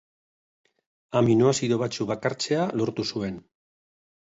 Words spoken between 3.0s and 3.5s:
zuen.